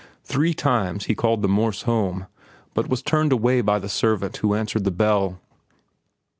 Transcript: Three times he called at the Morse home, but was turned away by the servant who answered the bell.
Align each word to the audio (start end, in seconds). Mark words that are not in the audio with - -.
Three 0.23 0.55
times 0.55 1.05
he 1.05 1.13
called 1.13 1.41
at 1.41 1.41
the 1.43 1.47
Morse 1.47 1.83
home, 1.83 2.25
but 2.73 2.89
was 2.89 3.03
turned 3.03 3.31
away 3.31 3.61
by 3.61 3.77
the 3.77 3.87
servant 3.87 4.37
who 4.37 4.55
answered 4.55 4.83
the 4.83 4.89
bell. 4.89 5.37